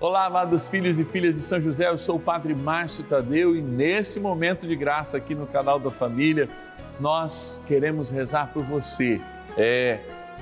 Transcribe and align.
Olá, 0.00 0.24
amados 0.24 0.66
filhos 0.66 0.98
e 0.98 1.04
filhas 1.04 1.34
de 1.34 1.42
São 1.42 1.60
José, 1.60 1.86
eu 1.86 1.98
sou 1.98 2.16
o 2.16 2.18
Padre 2.18 2.54
Márcio 2.54 3.04
Tadeu 3.04 3.54
e 3.54 3.60
nesse 3.60 4.18
momento 4.18 4.66
de 4.66 4.74
graça 4.74 5.18
aqui 5.18 5.34
no 5.34 5.46
canal 5.46 5.78
da 5.78 5.90
Família, 5.90 6.48
nós 6.98 7.60
queremos 7.66 8.08
rezar 8.08 8.50
por 8.50 8.64
você. 8.64 9.20
É 9.58 10.00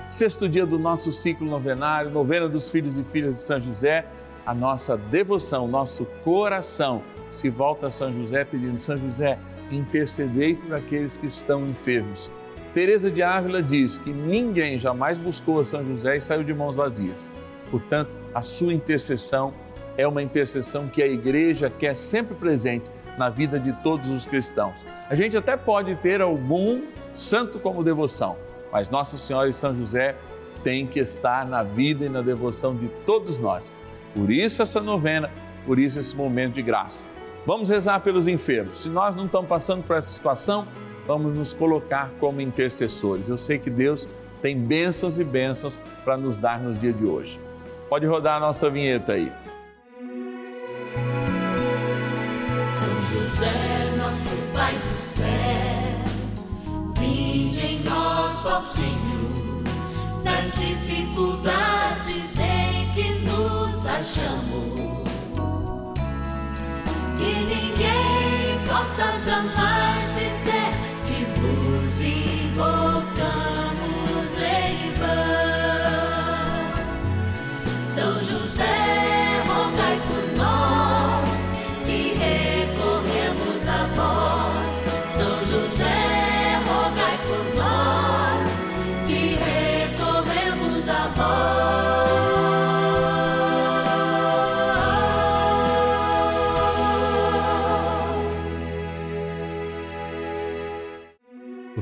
sexto 0.09 0.49
dia 0.49 0.65
do 0.65 0.79
nosso 0.79 1.11
ciclo 1.11 1.45
novenário, 1.45 2.09
novena 2.09 2.49
dos 2.49 2.71
filhos 2.71 2.97
e 2.97 3.03
filhas 3.03 3.35
de 3.35 3.41
São 3.41 3.61
José, 3.61 4.07
a 4.47 4.55
nossa 4.55 4.97
devoção, 4.97 5.67
nosso 5.67 6.05
coração 6.23 7.03
se 7.29 7.51
volta 7.51 7.89
a 7.89 7.91
São 7.91 8.13
José 8.13 8.45
pedindo: 8.45 8.79
São 8.79 8.97
José, 8.97 9.41
intercedei 9.73 10.55
por 10.55 10.73
aqueles 10.77 11.17
que 11.17 11.27
estão 11.27 11.67
enfermos. 11.67 12.31
Teresa 12.73 13.11
de 13.11 13.25
Ávila 13.25 13.61
diz 13.61 13.99
que 13.99 14.11
ninguém 14.11 14.79
jamais 14.79 15.19
buscou 15.19 15.59
a 15.59 15.65
São 15.65 15.85
José 15.85 16.17
e 16.17 16.21
saiu 16.21 16.45
de 16.45 16.55
mãos 16.55 16.77
vazias. 16.77 17.29
Portanto, 17.73 18.11
a 18.35 18.43
sua 18.43 18.73
intercessão 18.73 19.53
é 19.97 20.07
uma 20.07 20.23
intercessão 20.23 20.89
que 20.89 21.03
a 21.03 21.07
igreja 21.07 21.71
quer 21.71 21.97
sempre 21.97 22.35
presente 22.35 22.91
na 23.19 23.29
vida 23.29 23.59
de 23.59 23.73
todos 23.83 24.09
os 24.09 24.25
cristãos. 24.25 24.87
A 25.11 25.15
gente 25.15 25.37
até 25.37 25.57
pode 25.57 25.97
ter 25.97 26.21
algum 26.21 26.83
santo 27.15 27.59
como 27.59 27.83
devoção, 27.83 28.37
mas 28.71 28.89
Nossa 28.89 29.19
Senhora 29.19 29.49
e 29.49 29.53
São 29.53 29.75
José 29.75 30.15
têm 30.63 30.87
que 30.87 31.01
estar 31.01 31.47
na 31.47 31.63
vida 31.63 32.05
e 32.05 32.09
na 32.09 32.23
devoção 32.23 32.77
de 32.77 32.89
todos 33.05 33.39
nós. 33.39 33.73
Por 34.15 34.31
isso 34.31 34.63
essa 34.63 34.81
novena, 34.81 35.31
por 35.67 35.79
isso 35.79 35.99
esse 35.99 36.17
momento 36.17 36.55
de 36.55 36.63
graça. 36.63 37.07
Vamos 37.45 37.71
rezar 37.71 38.01
pelos 38.01 38.29
enfermos. 38.29 38.79
Se 38.83 38.89
nós 38.89 39.17
não 39.17 39.27
estamos 39.27 39.49
passando 39.49 39.83
por 39.83 39.97
essa 39.97 40.09
situação, 40.09 40.67
vamos 41.07 41.35
nos 41.35 41.55
colocar 41.55 42.11
como 42.21 42.41
intercessores. 42.41 43.29
Eu 43.29 43.39
sei 43.39 43.59
que 43.59 43.71
Deus 43.71 44.09
tem 44.43 44.57
bênçãos 44.57 45.19
e 45.19 45.25
bênçãos 45.25 45.81
para 46.05 46.17
nos 46.17 46.39
dar 46.39 46.61
no 46.61 46.75
dia 46.75 46.93
de 46.93 47.05
hoje. 47.05 47.41
Pode 47.89 48.07
rodar 48.07 48.37
a 48.37 48.41
nossa 48.41 48.69
vinheta 48.69 49.15
aí. 49.15 49.33
São 52.73 53.03
José, 53.11 53.97
nosso 53.97 54.37
Pai 54.53 54.75
do 54.75 55.01
céu, 55.01 55.25
vinde 56.99 57.65
em 57.65 57.81
nós, 57.85 58.45
ó 58.45 58.61
Senhor, 58.61 59.63
nas 60.23 60.55
dificuldades 60.55 62.39
em 62.39 62.93
que 62.95 63.09
nos 63.21 63.87
achamos. 63.87 64.99
Que 67.17 67.33
ninguém 67.47 68.69
possa 68.69 69.19
jamais 69.25 70.18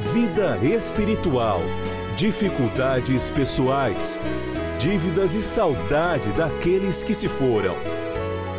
vida 0.00 0.58
espiritual, 0.62 1.60
dificuldades 2.16 3.30
pessoais, 3.30 4.18
dívidas 4.78 5.34
e 5.34 5.42
saudade 5.42 6.30
daqueles 6.32 7.02
que 7.02 7.14
se 7.14 7.28
foram. 7.28 7.74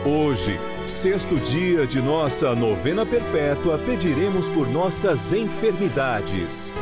Hoje, 0.05 0.57
sexto 0.83 1.35
dia 1.35 1.85
de 1.85 2.01
nossa 2.01 2.55
novena 2.55 3.05
perpétua, 3.05 3.77
pediremos 3.77 4.49
por 4.49 4.67
nossas 4.67 5.31
enfermidades. 5.31 6.73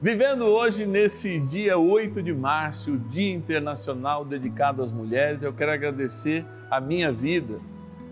Vivendo 0.00 0.44
hoje, 0.44 0.86
nesse 0.86 1.38
dia 1.40 1.78
8 1.78 2.22
de 2.22 2.32
março, 2.32 2.98
Dia 3.08 3.34
Internacional 3.34 4.24
dedicado 4.24 4.82
às 4.82 4.92
mulheres, 4.92 5.42
eu 5.42 5.52
quero 5.52 5.72
agradecer 5.72 6.44
a 6.70 6.80
minha 6.80 7.10
vida, 7.10 7.58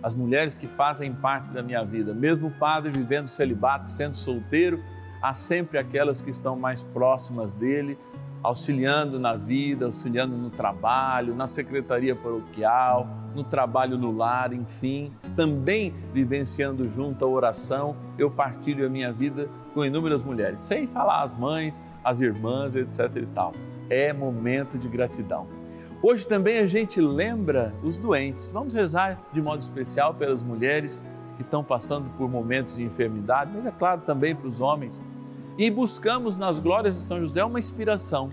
as 0.03 0.15
mulheres 0.15 0.57
que 0.57 0.67
fazem 0.67 1.13
parte 1.13 1.53
da 1.53 1.63
minha 1.63 1.85
vida. 1.85 2.13
Mesmo 2.13 2.49
o 2.49 2.51
padre 2.51 2.91
vivendo 2.91 3.29
celibato, 3.29 3.89
sendo 3.89 4.17
solteiro, 4.17 4.83
há 5.23 5.33
sempre 5.33 5.79
aquelas 5.79 6.21
que 6.21 6.31
estão 6.31 6.57
mais 6.57 6.83
próximas 6.83 7.55
dele, 7.55 7.97
auxiliando 8.43 9.21
na 9.21 9.37
vida, 9.37 9.87
auxiliando 9.87 10.37
no 10.37 10.51
trabalho, 10.51 11.35
na 11.35 11.47
secretaria 11.47 12.17
paroquial, 12.17 13.07
no 13.35 13.45
trabalho 13.45 13.97
no 13.97 14.11
lar, 14.11 14.53
enfim, 14.53 15.13
também 15.37 15.95
vivenciando 16.13 16.89
junto 16.89 17.25
a 17.25 17.29
oração, 17.29 17.97
eu 18.19 18.31
partilho 18.31 18.85
a 18.85 18.91
minha 18.91 19.13
vida 19.13 19.49
com 19.73 19.85
inúmeras 19.85 20.23
mulheres, 20.23 20.61
sem 20.61 20.87
falar 20.87 21.23
as 21.23 21.33
mães, 21.33 21.81
as 22.05 22.21
irmãs, 22.21 22.75
etc 22.75 23.17
e 23.17 23.27
tal. 23.27 23.53
É 23.89 24.13
momento 24.13 24.77
de 24.77 24.89
gratidão. 24.89 25.62
Hoje 26.03 26.27
também 26.27 26.59
a 26.59 26.67
gente 26.67 27.01
lembra 27.01 27.73
os 27.81 27.97
doentes. 27.97 28.51
Vamos 28.51 28.75
rezar 28.75 29.23
de 29.33 29.41
modo 29.41 29.61
especial 29.61 30.13
pelas 30.13 30.43
mulheres 30.43 31.01
que 31.37 31.43
estão 31.43 31.63
passando 31.63 32.11
por 32.19 32.29
momentos 32.29 32.75
de 32.75 32.83
enfermidade, 32.83 33.53
mas 33.55 33.67
é 33.67 33.71
claro 33.71 34.01
também 34.01 34.35
para 34.35 34.49
os 34.49 34.61
homens 34.61 35.01
e 35.57 35.71
buscamos 35.71 36.37
nas 36.37 36.59
glórias 36.59 36.97
de 36.97 37.03
São 37.03 37.21
José 37.21 37.45
uma 37.45 37.61
inspiração, 37.61 38.31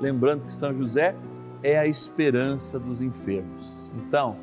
lembrando 0.00 0.46
que 0.46 0.52
São 0.52 0.72
José 0.74 1.14
é 1.62 1.78
a 1.78 1.86
esperança 1.86 2.80
dos 2.80 3.00
enfermos. 3.00 3.92
Então, 3.96 4.36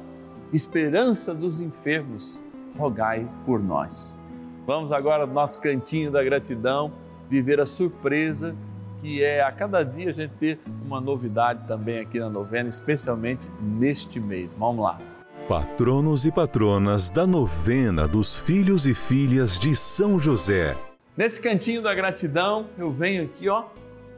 esperança 0.53 1.33
dos 1.33 1.59
enfermos, 1.59 2.39
rogai 2.77 3.27
por 3.45 3.59
nós. 3.61 4.17
Vamos 4.65 4.93
agora 4.93 5.25
no 5.25 5.33
nosso 5.33 5.59
cantinho 5.59 6.09
da 6.09 6.23
gratidão, 6.23 6.93
viver 7.29 7.59
a 7.59 7.65
surpresa 7.65 8.55
que 9.01 9.23
é 9.23 9.41
a 9.41 9.51
cada 9.51 9.83
dia 9.83 10.11
a 10.11 10.13
gente 10.13 10.33
ter 10.39 10.59
uma 10.85 11.01
novidade 11.01 11.67
também 11.67 11.99
aqui 11.99 12.19
na 12.19 12.29
novena, 12.29 12.69
especialmente 12.69 13.49
neste 13.59 14.19
mês. 14.19 14.53
Vamos 14.53 14.83
lá. 14.83 14.99
Patronos 15.47 16.25
e 16.25 16.31
patronas 16.31 17.09
da 17.09 17.25
novena 17.25 18.07
dos 18.07 18.37
filhos 18.37 18.85
e 18.85 18.93
filhas 18.93 19.57
de 19.57 19.75
São 19.75 20.19
José. 20.19 20.77
Nesse 21.17 21.41
cantinho 21.41 21.81
da 21.81 21.93
gratidão, 21.93 22.67
eu 22.77 22.91
venho 22.91 23.23
aqui, 23.23 23.49
ó, 23.49 23.65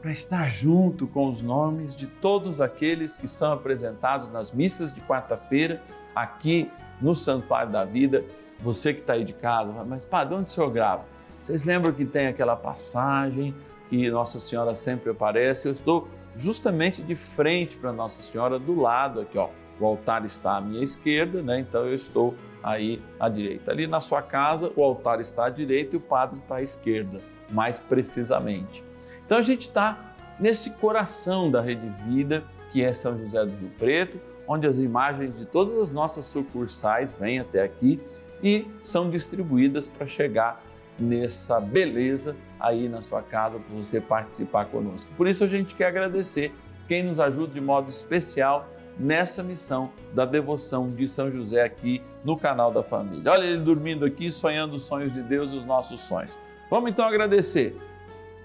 para 0.00 0.12
estar 0.12 0.48
junto 0.48 1.06
com 1.06 1.28
os 1.28 1.40
nomes 1.40 1.96
de 1.96 2.06
todos 2.06 2.60
aqueles 2.60 3.16
que 3.16 3.26
são 3.26 3.52
apresentados 3.52 4.28
nas 4.28 4.52
missas 4.52 4.92
de 4.92 5.00
quarta-feira 5.00 5.82
aqui 6.14 6.70
no 7.00 7.14
Santuário 7.14 7.72
da 7.72 7.84
Vida. 7.84 8.22
Você 8.60 8.92
que 8.92 9.00
está 9.00 9.14
aí 9.14 9.24
de 9.24 9.32
casa, 9.32 9.72
mas 9.84 10.04
pá, 10.04 10.24
de 10.24 10.34
onde 10.34 10.48
o 10.48 10.52
senhor 10.52 10.70
grava? 10.70 11.04
Vocês 11.42 11.64
lembram 11.64 11.92
que 11.92 12.04
tem 12.04 12.26
aquela 12.26 12.54
passagem 12.54 13.54
que 13.98 14.10
Nossa 14.10 14.40
Senhora 14.40 14.74
sempre 14.74 15.10
aparece? 15.10 15.68
Eu 15.68 15.72
estou 15.72 16.08
justamente 16.36 17.02
de 17.02 17.14
frente 17.14 17.76
para 17.76 17.92
Nossa 17.92 18.22
Senhora, 18.22 18.58
do 18.58 18.78
lado 18.80 19.20
aqui, 19.20 19.38
ó. 19.38 19.50
O 19.78 19.86
altar 19.86 20.24
está 20.24 20.56
à 20.56 20.60
minha 20.60 20.82
esquerda, 20.82 21.42
né? 21.42 21.60
Então 21.60 21.84
eu 21.84 21.94
estou 21.94 22.34
aí 22.62 23.02
à 23.18 23.28
direita. 23.28 23.72
Ali 23.72 23.86
na 23.86 24.00
sua 24.00 24.22
casa, 24.22 24.72
o 24.76 24.82
altar 24.82 25.20
está 25.20 25.46
à 25.46 25.50
direita 25.50 25.96
e 25.96 25.98
o 25.98 26.00
padre 26.00 26.38
está 26.38 26.56
à 26.56 26.62
esquerda, 26.62 27.20
mais 27.50 27.78
precisamente. 27.78 28.84
Então 29.24 29.38
a 29.38 29.42
gente 29.42 29.62
está 29.62 30.14
nesse 30.38 30.70
coração 30.74 31.50
da 31.50 31.60
Rede 31.60 31.88
Vida, 32.06 32.44
que 32.72 32.82
é 32.82 32.92
São 32.92 33.18
José 33.18 33.44
do 33.44 33.50
Rio 33.56 33.70
Preto, 33.78 34.20
onde 34.46 34.66
as 34.66 34.78
imagens 34.78 35.36
de 35.36 35.44
todas 35.44 35.78
as 35.78 35.90
nossas 35.90 36.24
sucursais 36.26 37.12
vêm 37.12 37.40
até 37.40 37.62
aqui 37.62 38.00
e 38.42 38.66
são 38.80 39.10
distribuídas 39.10 39.88
para 39.88 40.06
chegar 40.06 40.62
nessa 40.98 41.60
beleza 41.60 42.36
aí 42.58 42.88
na 42.88 43.02
sua 43.02 43.22
casa 43.22 43.58
para 43.58 43.76
você 43.76 44.00
participar 44.00 44.66
conosco. 44.66 45.10
Por 45.16 45.26
isso 45.26 45.44
a 45.44 45.46
gente 45.46 45.74
quer 45.74 45.86
agradecer 45.86 46.52
quem 46.88 47.02
nos 47.02 47.18
ajuda 47.18 47.52
de 47.52 47.60
modo 47.60 47.88
especial 47.88 48.68
nessa 48.98 49.42
missão 49.42 49.90
da 50.12 50.24
devoção 50.24 50.90
de 50.90 51.08
São 51.08 51.30
José 51.30 51.62
aqui 51.62 52.02
no 52.24 52.36
canal 52.36 52.70
da 52.70 52.82
família. 52.82 53.32
Olha 53.32 53.44
ele 53.44 53.58
dormindo 53.58 54.04
aqui, 54.04 54.30
sonhando 54.30 54.74
os 54.74 54.84
sonhos 54.84 55.12
de 55.12 55.22
Deus 55.22 55.52
e 55.52 55.56
os 55.56 55.64
nossos 55.64 56.00
sonhos. 56.00 56.38
Vamos 56.70 56.90
então 56.90 57.04
agradecer. 57.04 57.76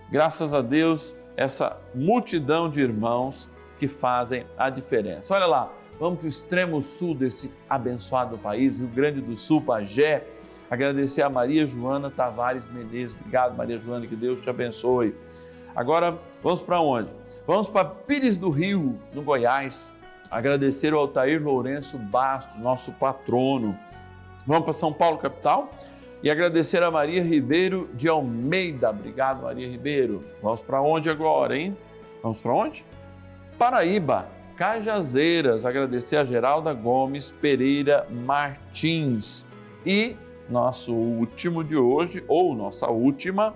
Graças 0.10 0.54
a 0.54 0.62
Deus, 0.62 1.16
essa 1.38 1.80
multidão 1.94 2.70
de 2.70 2.82
irmãos 2.82 3.50
que 3.78 3.88
fazem 3.88 4.44
a 4.58 4.70
diferença. 4.70 5.34
Olha 5.36 5.46
lá, 5.46 5.72
Vamos 6.00 6.20
para 6.20 6.26
o 6.26 6.30
extremo 6.30 6.82
sul 6.82 7.14
desse 7.14 7.52
abençoado 7.70 8.38
país, 8.38 8.80
Rio 8.80 8.88
Grande 8.88 9.20
do 9.20 9.36
Sul, 9.36 9.62
Pagé. 9.62 10.26
Agradecer 10.70 11.24
a 11.24 11.30
Maria 11.30 11.66
Joana 11.66 12.12
Tavares 12.12 12.68
Menezes. 12.68 13.16
Obrigado, 13.16 13.58
Maria 13.58 13.80
Joana, 13.80 14.06
que 14.06 14.16
Deus 14.16 14.40
te 14.40 14.50
abençoe. 14.50 15.16
Agora, 15.76 16.18
vamos 16.44 16.62
para 16.62 16.80
onde? 16.80 17.10
Vamos 17.48 17.70
para 17.70 17.86
Pires 17.86 18.38
do 18.38 18.50
Rio, 18.50 19.00
no 19.14 19.22
Goiás. 19.22 19.96
Agradecer 20.30 20.94
ao 20.94 21.00
Altair 21.00 21.42
Lourenço 21.42 21.98
Bastos, 21.98 22.60
nosso 22.60 22.92
patrono. 22.94 23.78
Vamos 24.46 24.64
para 24.64 24.74
São 24.74 24.94
Paulo, 24.94 25.18
capital? 25.18 25.72
E 26.22 26.30
agradecer 26.30 26.84
a 26.84 26.92
Maria 26.92 27.24
Ribeiro 27.24 27.90
de 27.94 28.08
Almeida. 28.08 28.90
Obrigado, 28.90 29.44
Maria 29.44 29.68
Ribeiro. 29.68 30.24
Vamos 30.42 30.62
para 30.62 30.82
onde 30.82 31.10
agora, 31.10 31.58
hein? 31.58 31.76
Vamos 32.22 32.40
para 32.40 32.54
onde? 32.54 32.86
Paraíba, 33.58 34.28
Cajazeiras. 34.56 35.66
Agradecer 35.66 36.18
a 36.18 36.26
Geralda 36.26 36.74
Gomes 36.74 37.32
Pereira 37.32 38.06
Martins. 38.10 39.46
E 39.86 40.16
nosso 40.50 40.94
último 40.94 41.64
de 41.64 41.78
hoje, 41.78 42.24
ou 42.28 42.56
nossa 42.56 42.90
última, 42.90 43.54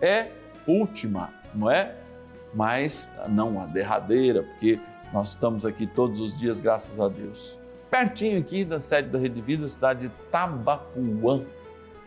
é 0.00 0.28
última, 0.66 1.30
não 1.54 1.70
é? 1.70 1.96
Mas 2.54 3.10
não 3.28 3.62
a 3.62 3.66
derradeira, 3.66 4.42
porque 4.42 4.80
nós 5.12 5.28
estamos 5.28 5.64
aqui 5.64 5.86
todos 5.86 6.20
os 6.20 6.36
dias, 6.36 6.60
graças 6.60 6.98
a 6.98 7.08
Deus. 7.08 7.58
Pertinho 7.90 8.38
aqui 8.38 8.64
da 8.64 8.80
sede 8.80 9.10
da 9.10 9.18
Rede 9.18 9.40
Vida, 9.40 9.68
cidade 9.68 10.08
de 10.08 10.10
Tabapuã, 10.30 11.42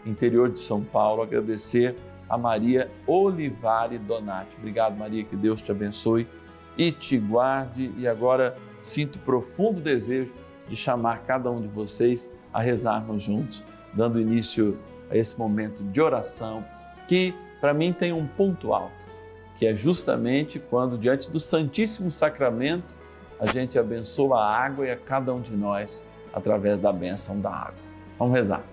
interior 0.05 0.49
de 0.49 0.59
São 0.59 0.83
Paulo. 0.83 1.21
Agradecer 1.21 1.95
a 2.27 2.37
Maria 2.37 2.89
Olivare 3.05 3.97
Donati. 3.97 4.57
Obrigado, 4.57 4.97
Maria, 4.97 5.23
que 5.23 5.35
Deus 5.35 5.61
te 5.61 5.71
abençoe 5.71 6.27
e 6.77 6.91
te 6.91 7.17
guarde. 7.17 7.93
E 7.97 8.07
agora 8.07 8.57
sinto 8.81 9.19
profundo 9.19 9.79
desejo 9.79 10.33
de 10.67 10.75
chamar 10.75 11.23
cada 11.25 11.51
um 11.51 11.61
de 11.61 11.67
vocês 11.67 12.31
a 12.51 12.61
rezarmos 12.61 13.23
juntos, 13.23 13.63
dando 13.95 14.19
início 14.19 14.77
a 15.09 15.15
esse 15.15 15.37
momento 15.37 15.83
de 15.83 16.01
oração 16.01 16.65
que 17.07 17.33
para 17.61 17.73
mim 17.73 17.93
tem 17.93 18.11
um 18.11 18.27
ponto 18.27 18.73
alto, 18.73 19.05
que 19.57 19.65
é 19.65 19.73
justamente 19.73 20.59
quando 20.59 20.97
diante 20.97 21.31
do 21.31 21.39
Santíssimo 21.39 22.11
Sacramento 22.11 22.95
a 23.39 23.45
gente 23.45 23.79
abençoa 23.79 24.39
a 24.39 24.65
água 24.65 24.85
e 24.85 24.91
a 24.91 24.97
cada 24.97 25.33
um 25.33 25.41
de 25.41 25.55
nós 25.55 26.03
através 26.33 26.79
da 26.79 26.91
bênção 26.91 27.39
da 27.39 27.49
água. 27.49 27.75
Vamos 28.19 28.35
rezar. 28.35 28.63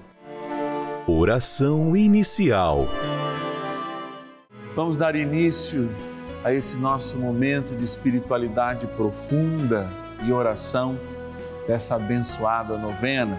Oração 1.06 1.96
inicial. 1.96 2.86
Vamos 4.74 4.96
dar 4.96 5.16
início 5.16 5.88
a 6.44 6.52
esse 6.52 6.76
nosso 6.76 7.16
momento 7.16 7.74
de 7.74 7.84
espiritualidade 7.84 8.86
profunda 8.88 9.88
e 10.24 10.32
oração 10.32 10.98
dessa 11.66 11.96
abençoada 11.96 12.76
novena, 12.76 13.38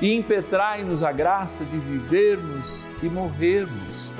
e 0.00 0.14
impetrai-nos 0.16 1.02
a 1.02 1.12
graça 1.12 1.64
de 1.64 1.78
vivermos 1.78 2.86
e 3.02 3.08
morrermos 3.08 4.12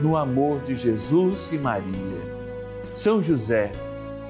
no 0.00 0.16
amor 0.16 0.60
de 0.60 0.74
Jesus 0.74 1.50
e 1.52 1.58
Maria 1.58 2.40
são 2.94 3.22
José, 3.22 3.72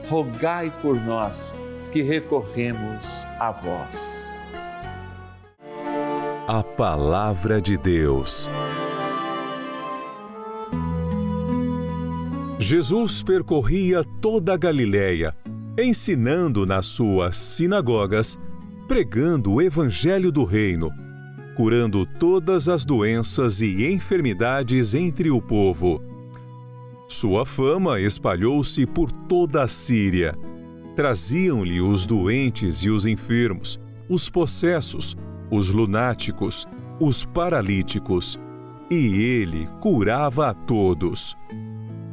rogai 0.08 0.72
por 0.82 0.94
nós 0.94 1.54
que 1.92 2.02
recorremos 2.02 3.24
a 3.38 3.50
vós. 3.50 4.28
A 6.46 6.62
Palavra 6.62 7.60
de 7.60 7.76
Deus. 7.76 8.50
Jesus 12.58 13.22
percorria 13.22 14.04
toda 14.20 14.54
a 14.54 14.56
Galiléia, 14.56 15.32
ensinando 15.78 16.66
nas 16.66 16.86
suas 16.86 17.36
sinagogas, 17.36 18.38
pregando 18.90 19.54
o 19.54 19.62
Evangelho 19.62 20.32
do 20.32 20.42
Reino, 20.42 20.90
curando 21.56 22.04
todas 22.04 22.68
as 22.68 22.84
doenças 22.84 23.62
e 23.62 23.86
enfermidades 23.86 24.94
entre 24.94 25.30
o 25.30 25.40
povo 25.40 26.10
sua 27.10 27.44
fama 27.44 28.00
espalhou-se 28.00 28.86
por 28.86 29.10
toda 29.10 29.64
a 29.64 29.68
Síria. 29.68 30.32
Traziam-lhe 30.94 31.80
os 31.80 32.06
doentes 32.06 32.84
e 32.84 32.90
os 32.90 33.04
enfermos, 33.04 33.80
os 34.08 34.30
possessos, 34.30 35.16
os 35.50 35.70
lunáticos, 35.70 36.68
os 37.00 37.24
paralíticos, 37.24 38.38
e 38.88 39.22
ele 39.22 39.66
curava 39.80 40.50
a 40.50 40.54
todos. 40.54 41.36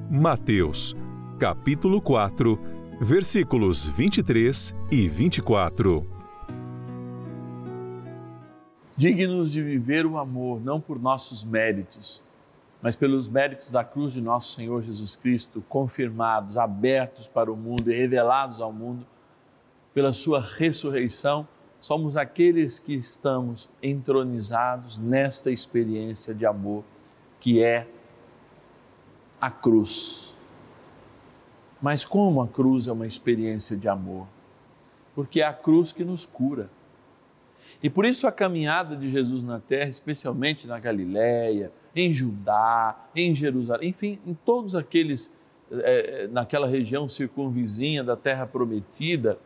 Mateus, 0.10 0.96
capítulo 1.38 2.02
4, 2.02 2.60
versículos 3.00 3.86
23 3.86 4.76
e 4.90 5.08
24. 5.08 6.17
Dignos 8.98 9.52
de 9.52 9.62
viver 9.62 10.06
o 10.06 10.18
amor, 10.18 10.60
não 10.60 10.82
por 10.82 11.00
nossos 11.00 11.44
méritos 11.44 12.26
mas 12.82 12.96
pelos 12.96 13.28
méritos 13.28 13.70
da 13.70 13.84
cruz 13.84 14.14
de 14.14 14.22
nosso 14.22 14.54
Senhor 14.54 14.82
Jesus 14.82 15.16
Cristo, 15.16 15.64
confirmados, 15.68 16.58
abertos 16.58 17.28
para 17.28 17.52
o 17.52 17.58
mundo 17.58 17.92
e 17.92 17.96
revelados 17.96 18.62
ao 18.62 18.72
mundo, 18.72 19.06
pela 19.94 20.14
Sua 20.14 20.40
ressurreição, 20.40 21.48
somos 21.82 22.16
aqueles 22.16 22.78
que 22.80 22.94
estamos 22.94 23.70
entronizados 23.82 24.98
nesta 24.98 25.50
experiência 25.50 26.34
de 26.34 26.46
amor 26.46 26.84
que 27.40 27.64
é 27.64 27.88
a 29.42 29.50
cruz. 29.50 30.36
Mas 31.82 32.04
como 32.04 32.42
a 32.42 32.48
cruz 32.48 32.88
é 32.88 32.92
uma 32.92 33.06
experiência 33.06 33.76
de 33.76 33.88
amor? 33.88 34.28
Porque 35.16 35.42
é 35.42 35.46
a 35.46 35.54
cruz 35.54 35.92
que 35.92 36.04
nos 36.04 36.26
cura. 36.26 36.70
E 37.82 37.90
por 37.90 38.06
isso 38.06 38.28
a 38.28 38.32
caminhada 38.32 38.96
de 38.96 39.10
Jesus 39.10 39.44
na 39.44 39.60
terra, 39.60 39.90
especialmente 39.90 40.68
na 40.68 40.80
Galiléia, 40.80 41.72
em 41.96 42.12
Judá, 42.12 42.96
em 43.16 43.36
Jerusalém, 43.36 43.90
enfim, 43.90 44.20
em 44.26 44.34
todos 44.34 44.76
aqueles, 44.76 45.32
é, 45.72 46.28
naquela 46.32 46.68
região 46.68 47.08
circunvizinha 47.08 48.04
da 48.04 48.16
terra 48.16 48.48
prometida, 48.48 49.38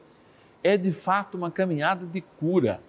é 0.64 0.78
de 0.78 0.92
fato 0.92 1.38
uma 1.38 1.52
caminhada 1.52 2.06
de 2.06 2.22
cura, 2.22 2.82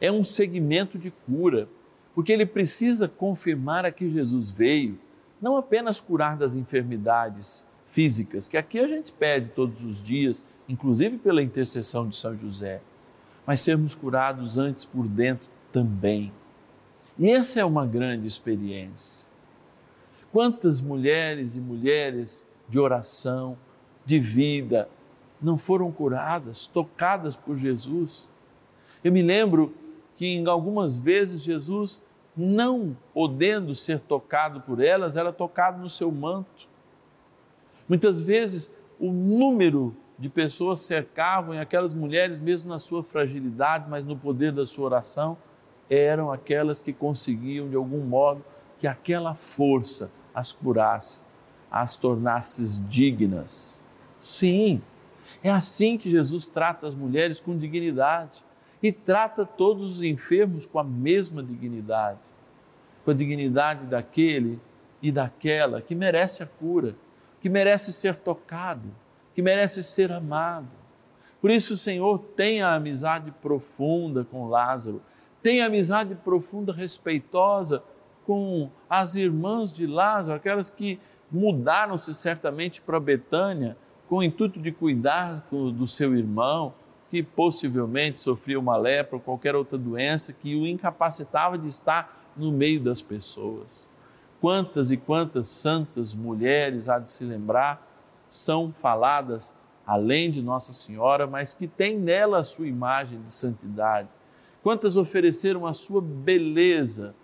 é 0.00 0.10
um 0.10 0.24
segmento 0.24 0.98
de 0.98 1.10
cura, 1.10 1.68
porque 2.14 2.32
ele 2.32 2.46
precisa 2.46 3.08
confirmar 3.08 3.84
a 3.84 3.90
que 3.90 4.08
Jesus 4.08 4.50
veio, 4.50 4.98
não 5.40 5.56
apenas 5.56 6.00
curar 6.00 6.36
das 6.36 6.54
enfermidades 6.54 7.66
físicas, 7.86 8.48
que 8.48 8.56
aqui 8.56 8.78
a 8.78 8.88
gente 8.88 9.12
pede 9.12 9.50
todos 9.50 9.82
os 9.82 10.02
dias, 10.02 10.42
inclusive 10.68 11.18
pela 11.18 11.42
intercessão 11.42 12.08
de 12.08 12.16
São 12.16 12.36
José, 12.36 12.80
mas 13.46 13.60
sermos 13.60 13.94
curados 13.94 14.58
antes 14.58 14.84
por 14.84 15.06
dentro 15.06 15.46
também. 15.72 16.32
E 17.18 17.30
essa 17.30 17.60
é 17.60 17.64
uma 17.64 17.86
grande 17.86 18.26
experiência. 18.26 19.26
Quantas 20.32 20.80
mulheres 20.80 21.54
e 21.54 21.60
mulheres 21.60 22.46
de 22.68 22.78
oração, 22.78 23.56
de 24.04 24.18
vida, 24.18 24.88
não 25.40 25.56
foram 25.56 25.90
curadas, 25.92 26.66
tocadas 26.66 27.36
por 27.36 27.56
Jesus? 27.56 28.28
Eu 29.02 29.12
me 29.12 29.22
lembro 29.22 29.74
que 30.16 30.26
em 30.26 30.46
algumas 30.46 30.98
vezes 30.98 31.42
Jesus, 31.42 32.02
não 32.36 32.96
podendo 33.14 33.74
ser 33.74 34.00
tocado 34.00 34.60
por 34.60 34.82
elas, 34.82 35.16
era 35.16 35.32
tocado 35.32 35.80
no 35.80 35.88
seu 35.88 36.10
manto. 36.10 36.68
Muitas 37.88 38.20
vezes 38.20 38.70
o 38.98 39.12
número 39.12 39.94
de 40.18 40.28
pessoas 40.28 40.80
cercavam 40.80 41.54
e 41.54 41.58
aquelas 41.58 41.92
mulheres, 41.92 42.38
mesmo 42.38 42.70
na 42.70 42.78
sua 42.78 43.02
fragilidade, 43.02 43.88
mas 43.88 44.04
no 44.04 44.16
poder 44.16 44.52
da 44.52 44.64
sua 44.64 44.86
oração, 44.86 45.36
eram 45.90 46.32
aquelas 46.32 46.80
que 46.82 46.92
conseguiam 46.92 47.68
de 47.68 47.76
algum 47.76 48.00
modo 48.00 48.44
que 48.78 48.86
aquela 48.86 49.34
força 49.34 50.10
as 50.34 50.52
curasse, 50.52 51.20
as 51.70 51.96
tornasse 51.96 52.80
dignas. 52.82 53.82
Sim, 54.18 54.82
é 55.42 55.50
assim 55.50 55.96
que 55.96 56.10
Jesus 56.10 56.46
trata 56.46 56.86
as 56.86 56.94
mulheres 56.94 57.38
com 57.40 57.56
dignidade 57.56 58.44
e 58.82 58.92
trata 58.92 59.44
todos 59.44 59.96
os 59.96 60.02
enfermos 60.02 60.66
com 60.66 60.78
a 60.78 60.84
mesma 60.84 61.42
dignidade, 61.42 62.28
com 63.04 63.10
a 63.10 63.14
dignidade 63.14 63.86
daquele 63.86 64.60
e 65.00 65.12
daquela 65.12 65.80
que 65.80 65.94
merece 65.94 66.42
a 66.42 66.46
cura, 66.46 66.94
que 67.40 67.48
merece 67.48 67.92
ser 67.92 68.16
tocado, 68.16 68.88
que 69.36 69.42
merece 69.42 69.82
ser 69.82 70.10
amado. 70.10 70.66
Por 71.42 71.50
isso 71.50 71.74
o 71.74 71.76
Senhor 71.76 72.18
tem 72.34 72.62
a 72.62 72.74
amizade 72.74 73.30
profunda 73.30 74.24
com 74.24 74.48
Lázaro, 74.48 75.02
tem 75.42 75.60
a 75.60 75.66
amizade 75.66 76.14
profunda, 76.14 76.72
respeitosa 76.72 77.82
com 78.24 78.70
as 78.88 79.14
irmãs 79.14 79.70
de 79.70 79.86
Lázaro, 79.86 80.38
aquelas 80.38 80.70
que 80.70 80.98
mudaram-se 81.30 82.14
certamente 82.14 82.80
para 82.80 82.98
Betânia 82.98 83.76
com 84.08 84.16
o 84.16 84.22
intuito 84.22 84.58
de 84.58 84.72
cuidar 84.72 85.46
do 85.50 85.86
seu 85.86 86.16
irmão, 86.16 86.72
que 87.10 87.22
possivelmente 87.22 88.22
sofria 88.22 88.58
uma 88.58 88.78
lepra 88.78 89.16
ou 89.16 89.20
qualquer 89.20 89.54
outra 89.54 89.76
doença 89.76 90.32
que 90.32 90.56
o 90.56 90.66
incapacitava 90.66 91.58
de 91.58 91.68
estar 91.68 92.32
no 92.34 92.50
meio 92.50 92.80
das 92.80 93.02
pessoas. 93.02 93.86
Quantas 94.40 94.90
e 94.90 94.96
quantas 94.96 95.46
santas 95.48 96.14
mulheres 96.14 96.88
há 96.88 96.98
de 96.98 97.12
se 97.12 97.22
lembrar 97.22 97.85
são 98.36 98.72
faladas 98.72 99.54
além 99.86 100.30
de 100.30 100.42
Nossa 100.42 100.72
Senhora, 100.72 101.26
mas 101.26 101.54
que 101.54 101.66
tem 101.66 101.96
nela 101.96 102.38
a 102.38 102.44
sua 102.44 102.66
imagem 102.66 103.22
de 103.22 103.32
santidade. 103.32 104.08
Quantas 104.62 104.96
ofereceram 104.96 105.64
a 105.64 105.74
sua 105.74 106.00
beleza 106.00 107.14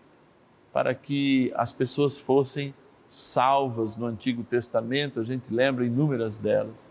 para 0.72 0.94
que 0.94 1.52
as 1.56 1.72
pessoas 1.72 2.16
fossem 2.16 2.72
salvas 3.08 3.96
no 3.96 4.06
Antigo 4.06 4.42
Testamento, 4.44 5.20
a 5.20 5.24
gente 5.24 5.52
lembra 5.52 5.84
inúmeras 5.84 6.38
delas. 6.38 6.90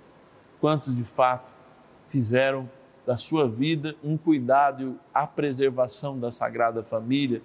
Quantos 0.59 0.95
de 0.95 1.03
fato 1.03 1.55
fizeram 2.09 2.69
da 3.05 3.17
sua 3.17 3.47
vida 3.47 3.95
um 4.03 4.17
cuidado 4.17 4.99
a 5.13 5.25
preservação 5.25 6.19
da 6.19 6.31
Sagrada 6.31 6.83
Família? 6.83 7.41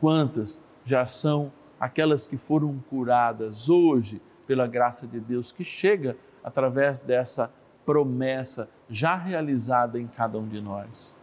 Quantas 0.00 0.58
já 0.84 1.06
são 1.06 1.52
aquelas 1.78 2.26
que 2.26 2.36
foram 2.36 2.82
curadas 2.88 3.68
hoje 3.68 4.22
pela 4.52 4.66
graça 4.66 5.06
de 5.06 5.18
Deus 5.18 5.50
que 5.50 5.64
chega 5.64 6.14
através 6.44 7.00
dessa 7.00 7.50
promessa 7.86 8.68
já 8.86 9.16
realizada 9.16 9.98
em 9.98 10.06
cada 10.06 10.38
um 10.38 10.46
de 10.46 10.60
nós? 10.60 11.16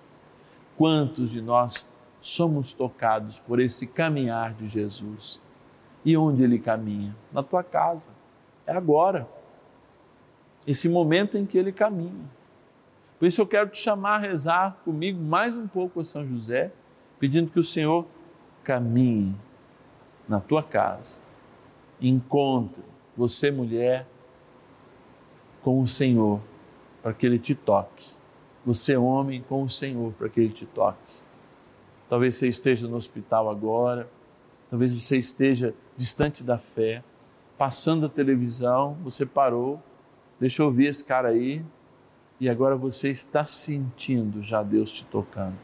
Quantos 0.75 1.29
de 1.29 1.39
nós 1.39 1.87
somos 2.19 2.73
tocados 2.73 3.37
por 3.37 3.59
esse 3.59 3.85
caminhar 3.85 4.55
de 4.55 4.65
Jesus? 4.65 5.39
E 6.03 6.17
onde 6.17 6.41
ele 6.41 6.57
caminha? 6.57 7.15
Na 7.31 7.43
tua 7.43 7.63
casa. 7.63 8.09
É 8.65 8.75
agora. 8.75 9.29
Esse 10.65 10.89
momento 10.89 11.37
em 11.37 11.45
que 11.45 11.59
ele 11.59 11.71
caminha. 11.71 12.25
Por 13.19 13.27
isso 13.27 13.41
eu 13.41 13.45
quero 13.45 13.69
te 13.69 13.77
chamar 13.77 14.15
a 14.15 14.17
rezar 14.17 14.77
comigo 14.83 15.21
mais 15.21 15.53
um 15.53 15.67
pouco 15.67 15.99
a 15.99 16.03
São 16.03 16.27
José, 16.27 16.71
pedindo 17.19 17.51
que 17.51 17.59
o 17.59 17.63
Senhor 17.63 18.07
caminhe 18.63 19.35
na 20.27 20.39
tua 20.39 20.63
casa. 20.63 21.21
Encontre 22.01 22.89
você, 23.19 23.51
mulher, 23.51 24.07
com 25.61 25.81
o 25.81 25.87
Senhor, 25.87 26.39
para 27.03 27.13
que 27.13 27.25
Ele 27.25 27.37
te 27.37 27.53
toque. 27.53 28.11
Você, 28.65 28.95
homem, 28.95 29.41
com 29.41 29.61
o 29.61 29.69
Senhor, 29.69 30.13
para 30.13 30.29
que 30.29 30.39
Ele 30.39 30.53
te 30.53 30.65
toque. 30.65 31.15
Talvez 32.07 32.35
você 32.35 32.47
esteja 32.47 32.87
no 32.87 32.95
hospital 32.95 33.49
agora, 33.49 34.09
talvez 34.69 34.93
você 34.93 35.17
esteja 35.17 35.75
distante 35.97 36.45
da 36.45 36.57
fé, 36.57 37.03
passando 37.57 38.05
a 38.05 38.09
televisão, 38.09 38.95
você 39.03 39.25
parou, 39.25 39.83
deixa 40.39 40.61
eu 40.61 40.67
ouvir 40.67 40.85
esse 40.85 41.03
cara 41.03 41.27
aí, 41.27 41.61
e 42.39 42.47
agora 42.47 42.77
você 42.77 43.09
está 43.09 43.43
sentindo 43.43 44.41
já 44.41 44.63
Deus 44.63 44.93
te 44.93 45.03
tocando. 45.03 45.57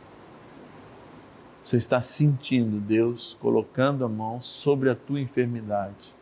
Você 1.64 1.78
está 1.78 2.02
sentindo 2.02 2.82
Deus 2.82 3.38
colocando 3.40 4.04
a 4.04 4.10
mão 4.10 4.42
sobre 4.42 4.90
a 4.90 4.96
tua 4.96 5.22
enfermidade. 5.22 6.15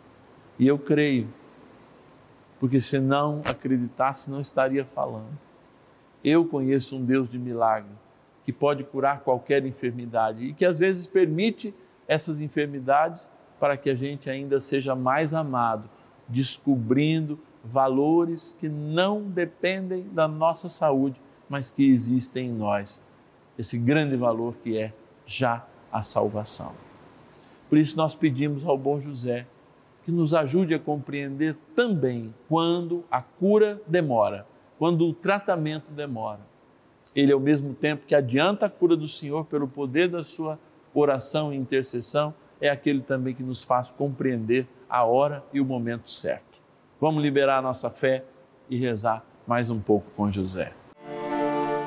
E 0.57 0.67
eu 0.67 0.77
creio, 0.77 1.27
porque 2.59 2.79
se 2.79 2.99
não 2.99 3.41
acreditasse, 3.45 4.29
não 4.29 4.39
estaria 4.39 4.85
falando. 4.85 5.37
Eu 6.23 6.45
conheço 6.45 6.95
um 6.95 7.03
Deus 7.03 7.27
de 7.27 7.37
milagre 7.37 7.91
que 8.45 8.53
pode 8.53 8.83
curar 8.83 9.21
qualquer 9.21 9.65
enfermidade 9.65 10.45
e 10.45 10.53
que 10.53 10.65
às 10.65 10.77
vezes 10.77 11.07
permite 11.07 11.73
essas 12.07 12.41
enfermidades 12.41 13.29
para 13.59 13.77
que 13.77 13.89
a 13.89 13.95
gente 13.95 14.29
ainda 14.29 14.59
seja 14.59 14.95
mais 14.95 15.33
amado, 15.33 15.89
descobrindo 16.27 17.39
valores 17.63 18.55
que 18.59 18.67
não 18.67 19.21
dependem 19.21 20.05
da 20.11 20.27
nossa 20.27 20.67
saúde, 20.67 21.21
mas 21.47 21.69
que 21.69 21.89
existem 21.89 22.47
em 22.47 22.53
nós. 22.53 23.01
Esse 23.57 23.77
grande 23.77 24.17
valor 24.17 24.55
que 24.61 24.77
é 24.77 24.93
já 25.25 25.65
a 25.91 26.01
salvação. 26.01 26.73
Por 27.69 27.77
isso 27.77 27.95
nós 27.95 28.15
pedimos 28.15 28.65
ao 28.65 28.77
bom 28.77 28.99
José 28.99 29.47
que 30.03 30.11
nos 30.11 30.33
ajude 30.33 30.73
a 30.73 30.79
compreender 30.79 31.55
também 31.75 32.33
quando 32.49 33.03
a 33.09 33.21
cura 33.21 33.81
demora, 33.87 34.45
quando 34.77 35.07
o 35.07 35.13
tratamento 35.13 35.91
demora. 35.91 36.41
Ele, 37.15 37.31
ao 37.31 37.39
mesmo 37.39 37.73
tempo 37.73 38.05
que 38.05 38.15
adianta 38.15 38.65
a 38.65 38.69
cura 38.69 38.95
do 38.95 39.07
Senhor 39.07 39.45
pelo 39.45 39.67
poder 39.67 40.09
da 40.09 40.23
sua 40.23 40.59
oração 40.93 41.53
e 41.53 41.57
intercessão, 41.57 42.33
é 42.59 42.69
aquele 42.69 43.01
também 43.01 43.33
que 43.33 43.43
nos 43.43 43.63
faz 43.63 43.91
compreender 43.91 44.67
a 44.89 45.03
hora 45.03 45.43
e 45.53 45.59
o 45.59 45.65
momento 45.65 46.09
certo. 46.09 46.59
Vamos 46.99 47.21
liberar 47.21 47.57
a 47.57 47.61
nossa 47.61 47.89
fé 47.89 48.23
e 48.69 48.77
rezar 48.77 49.23
mais 49.45 49.69
um 49.69 49.79
pouco 49.79 50.09
com 50.15 50.31
José. 50.31 50.73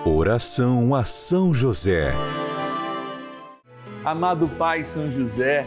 Oração 0.04 0.94
a 0.94 1.04
São 1.04 1.52
José. 1.52 2.12
Amado 4.04 4.46
Pai 4.48 4.84
São 4.84 5.10
José, 5.10 5.66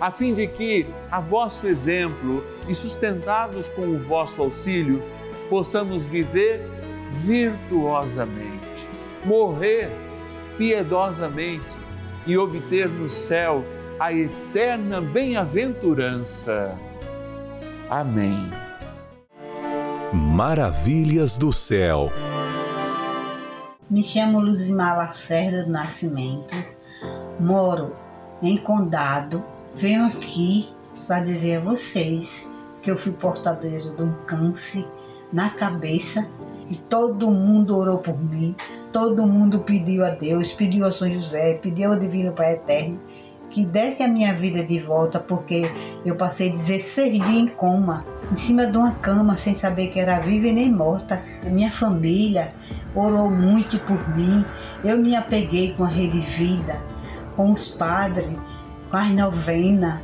a 0.00 0.10
fim 0.10 0.34
de 0.34 0.46
que, 0.46 0.86
a 1.10 1.20
vosso 1.20 1.66
exemplo 1.66 2.42
e 2.68 2.74
sustentados 2.74 3.68
com 3.68 3.82
o 3.82 3.98
vosso 3.98 4.42
auxílio, 4.42 5.02
possamos 5.48 6.04
viver 6.04 6.60
virtuosamente, 7.12 8.88
morrer 9.24 9.90
piedosamente 10.58 11.76
e 12.26 12.36
obter 12.36 12.88
no 12.88 13.08
céu 13.08 13.64
a 13.98 14.12
eterna 14.12 15.00
bem-aventurança. 15.00 16.78
Amém. 17.88 18.50
Maravilhas 20.12 21.38
do 21.38 21.52
céu. 21.52 22.10
Me 23.90 24.02
chamo 24.02 24.40
Luzimar 24.40 24.96
Lacerda 24.96 25.64
do 25.64 25.70
Nascimento, 25.70 26.54
moro 27.38 27.94
em 28.42 28.56
Condado. 28.56 29.44
Venho 29.76 30.04
aqui 30.04 30.68
para 31.06 31.20
dizer 31.20 31.56
a 31.56 31.60
vocês 31.60 32.52
que 32.80 32.90
eu 32.90 32.96
fui 32.96 33.12
portadeiro 33.12 33.94
de 33.96 34.02
um 34.02 34.12
câncer 34.26 34.86
na 35.32 35.50
cabeça 35.50 36.28
e 36.70 36.76
todo 36.76 37.30
mundo 37.30 37.76
orou 37.76 37.98
por 37.98 38.16
mim, 38.22 38.54
todo 38.92 39.26
mundo 39.26 39.60
pediu 39.60 40.04
a 40.04 40.10
Deus, 40.10 40.52
pediu 40.52 40.86
a 40.86 40.92
São 40.92 41.12
José, 41.12 41.54
pediu 41.54 41.92
ao 41.92 41.98
Divino 41.98 42.32
Pai 42.32 42.54
Eterno 42.54 43.00
que 43.54 43.64
desse 43.64 44.02
a 44.02 44.08
minha 44.08 44.34
vida 44.34 44.64
de 44.64 44.80
volta, 44.80 45.20
porque 45.20 45.62
eu 46.04 46.16
passei 46.16 46.50
16 46.50 47.12
dias 47.12 47.28
em 47.28 47.46
coma, 47.46 48.04
em 48.30 48.34
cima 48.34 48.66
de 48.66 48.76
uma 48.76 48.92
cama, 48.96 49.36
sem 49.36 49.54
saber 49.54 49.88
que 49.88 50.00
era 50.00 50.18
viva 50.18 50.48
e 50.48 50.52
nem 50.52 50.72
morta. 50.72 51.22
Minha 51.44 51.70
família 51.70 52.52
orou 52.96 53.30
muito 53.30 53.78
por 53.80 54.16
mim, 54.16 54.44
eu 54.84 54.98
me 54.98 55.14
apeguei 55.14 55.72
com 55.74 55.84
a 55.84 55.88
Rede 55.88 56.18
Vida, 56.18 56.82
com 57.36 57.52
os 57.52 57.68
padres, 57.68 58.36
com 58.94 58.98
as 58.98 59.10
novenas 59.10 60.00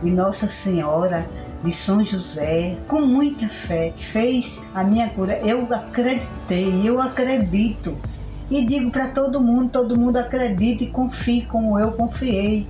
de 0.00 0.12
Nossa 0.12 0.46
Senhora 0.46 1.28
de 1.64 1.72
São 1.72 2.04
José, 2.04 2.76
com 2.86 3.00
muita 3.00 3.48
fé, 3.48 3.92
fez 3.96 4.60
a 4.76 4.84
minha 4.84 5.08
cura. 5.08 5.40
Eu 5.40 5.66
acreditei, 5.74 6.88
eu 6.88 7.00
acredito 7.00 7.98
e 8.48 8.64
digo 8.64 8.92
para 8.92 9.08
todo 9.08 9.42
mundo, 9.42 9.70
todo 9.70 9.98
mundo 9.98 10.18
acredite 10.18 10.84
e 10.84 10.86
confie 10.86 11.46
como 11.46 11.80
eu 11.80 11.90
confiei, 11.90 12.64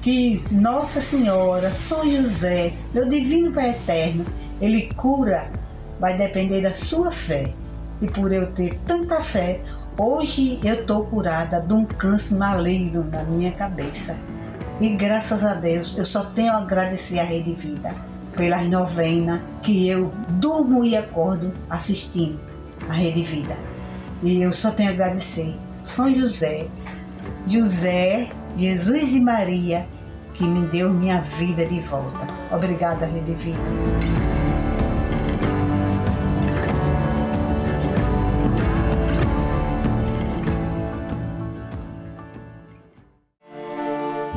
que 0.00 0.42
Nossa 0.50 0.98
Senhora, 0.98 1.70
São 1.70 2.10
José, 2.10 2.72
meu 2.94 3.06
divino 3.06 3.52
Pai 3.52 3.68
eterno, 3.68 4.24
ele 4.62 4.94
cura, 4.94 5.52
vai 6.00 6.16
depender 6.16 6.62
da 6.62 6.72
sua 6.72 7.10
fé. 7.10 7.52
E 8.00 8.08
por 8.08 8.32
eu 8.32 8.50
ter 8.50 8.78
tanta 8.86 9.20
fé, 9.20 9.60
hoje 9.98 10.58
eu 10.64 10.76
estou 10.76 11.04
curada 11.04 11.60
de 11.60 11.74
um 11.74 11.84
câncer 11.84 12.38
maligno 12.38 13.04
na 13.04 13.24
minha 13.24 13.52
cabeça. 13.52 14.18
E 14.80 14.88
graças 14.90 15.44
a 15.44 15.54
Deus, 15.54 15.96
eu 15.96 16.04
só 16.04 16.24
tenho 16.26 16.52
a 16.52 16.58
agradecer 16.58 17.18
a 17.18 17.22
Rede 17.22 17.54
Vida 17.54 17.94
pelas 18.36 18.66
novenas 18.66 19.40
que 19.62 19.88
eu 19.88 20.10
durmo 20.40 20.84
e 20.84 20.96
acordo 20.96 21.52
assistindo 21.70 22.40
a 22.88 22.92
Rede 22.92 23.22
Vida. 23.22 23.56
E 24.22 24.42
eu 24.42 24.52
só 24.52 24.70
tenho 24.70 24.90
a 24.90 24.92
agradecer. 24.92 25.54
São 25.84 26.12
José, 26.14 26.66
José, 27.46 28.30
Jesus 28.56 29.14
e 29.14 29.20
Maria, 29.20 29.86
que 30.34 30.44
me 30.44 30.66
deu 30.68 30.92
minha 30.92 31.20
vida 31.20 31.66
de 31.66 31.80
volta. 31.80 32.26
Obrigada, 32.50 33.06
Rede 33.06 33.34
Vida. 33.34 34.41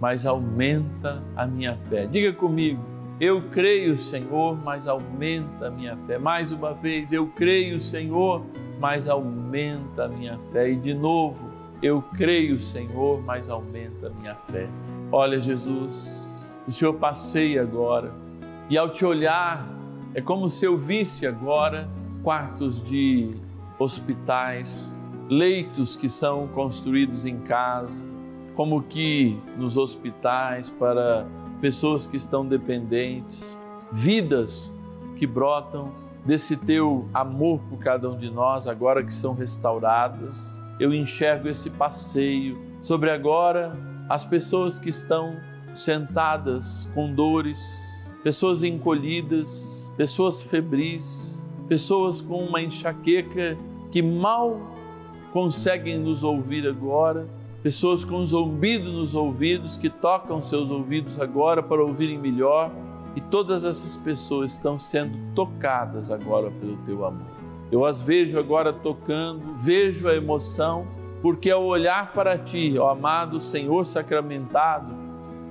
mas 0.00 0.24
aumenta 0.24 1.22
a 1.36 1.46
minha 1.46 1.76
fé. 1.88 2.06
Diga 2.06 2.32
comigo. 2.32 2.82
Eu 3.20 3.42
creio, 3.50 3.98
Senhor, 3.98 4.58
mas 4.64 4.86
aumenta 4.86 5.66
a 5.66 5.70
minha 5.70 5.96
fé. 6.06 6.18
Mais 6.18 6.52
uma 6.52 6.72
vez, 6.72 7.12
eu 7.12 7.26
creio, 7.26 7.78
Senhor, 7.78 8.42
mas 8.80 9.06
aumenta 9.06 10.04
a 10.04 10.08
minha 10.08 10.38
fé. 10.50 10.70
E 10.70 10.76
de 10.76 10.94
novo, 10.94 11.50
eu 11.82 12.00
creio, 12.00 12.58
Senhor, 12.58 13.22
mas 13.22 13.50
aumenta 13.50 14.06
a 14.06 14.10
minha 14.10 14.34
fé. 14.34 14.66
Olha, 15.12 15.38
Jesus, 15.38 16.50
o 16.66 16.72
Senhor 16.72 16.94
passeia 16.94 17.60
agora 17.60 18.10
e 18.70 18.78
ao 18.78 18.88
te 18.88 19.04
olhar, 19.04 19.68
é 20.14 20.20
como 20.22 20.48
se 20.48 20.64
eu 20.64 20.78
visse 20.78 21.26
agora 21.26 21.90
quartos 22.22 22.80
de 22.80 23.34
hospitais, 23.78 24.94
leitos 25.28 25.96
que 25.96 26.08
são 26.08 26.46
construídos 26.46 27.26
em 27.26 27.38
casa, 27.40 28.04
como 28.60 28.82
que 28.82 29.40
nos 29.56 29.78
hospitais 29.78 30.68
para 30.68 31.26
pessoas 31.62 32.04
que 32.04 32.18
estão 32.18 32.44
dependentes, 32.44 33.58
vidas 33.90 34.70
que 35.16 35.26
brotam 35.26 35.90
desse 36.26 36.58
teu 36.58 37.08
amor 37.14 37.58
por 37.70 37.78
cada 37.78 38.10
um 38.10 38.18
de 38.18 38.30
nós, 38.30 38.66
agora 38.66 39.02
que 39.02 39.14
são 39.14 39.32
restauradas. 39.32 40.60
Eu 40.78 40.92
enxergo 40.92 41.48
esse 41.48 41.70
passeio 41.70 42.60
sobre 42.82 43.10
agora 43.10 43.74
as 44.10 44.26
pessoas 44.26 44.78
que 44.78 44.90
estão 44.90 45.40
sentadas 45.72 46.86
com 46.94 47.14
dores, 47.14 48.06
pessoas 48.22 48.62
encolhidas, 48.62 49.90
pessoas 49.96 50.42
febris, 50.42 51.42
pessoas 51.66 52.20
com 52.20 52.44
uma 52.44 52.60
enxaqueca 52.60 53.56
que 53.90 54.02
mal 54.02 54.60
conseguem 55.32 55.98
nos 55.98 56.22
ouvir 56.22 56.68
agora 56.68 57.39
pessoas 57.62 58.04
com 58.04 58.24
zumbido 58.24 58.90
nos 58.90 59.14
ouvidos 59.14 59.76
que 59.76 59.90
tocam 59.90 60.40
seus 60.40 60.70
ouvidos 60.70 61.20
agora 61.20 61.62
para 61.62 61.82
ouvirem 61.82 62.18
melhor 62.18 62.70
e 63.14 63.20
todas 63.20 63.64
essas 63.64 63.96
pessoas 63.96 64.52
estão 64.52 64.78
sendo 64.78 65.18
tocadas 65.34 66.10
agora 66.10 66.50
pelo 66.50 66.76
teu 66.78 67.04
amor. 67.04 67.26
Eu 67.70 67.84
as 67.84 68.00
vejo 68.00 68.38
agora 68.38 68.72
tocando, 68.72 69.54
vejo 69.58 70.08
a 70.08 70.14
emoção, 70.14 70.86
porque 71.20 71.50
ao 71.50 71.64
olhar 71.64 72.12
para 72.12 72.38
ti, 72.38 72.76
ó 72.78 72.88
amado 72.88 73.38
Senhor 73.38 73.84
sacramentado, 73.84 74.94